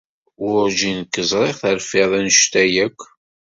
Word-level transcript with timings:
Werǧin 0.41 0.99
k-ẓriɣ 1.13 1.55
terfiḍ 1.61 2.11
anect-a 2.17 2.63
akk. 2.85 2.99